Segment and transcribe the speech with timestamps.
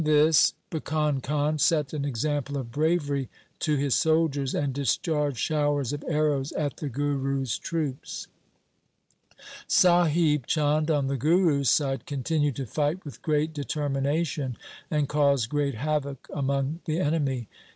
[0.03, 3.93] LIFE OF GURU GOBIND SINGH 41 Bhikan Khan set an example of bravery to his
[3.93, 8.25] soldiers, and discharged showers of arrows at the Guru's troops.
[9.67, 14.57] Sahib Chand, on the Guru's side, continued to fight with great determination,
[14.89, 17.47] and caused great havoc among the enemy.